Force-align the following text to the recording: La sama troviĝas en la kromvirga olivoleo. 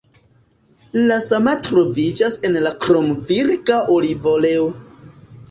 La 1.09 1.17
sama 1.25 1.53
troviĝas 1.67 2.39
en 2.49 2.57
la 2.65 2.73
kromvirga 2.87 3.79
olivoleo. 3.99 4.67